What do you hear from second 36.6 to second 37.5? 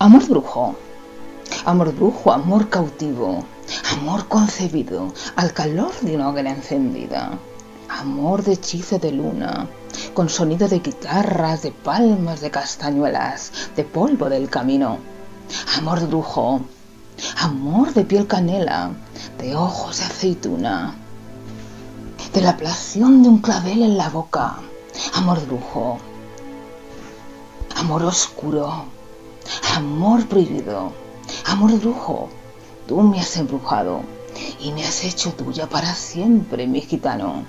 mi gitano.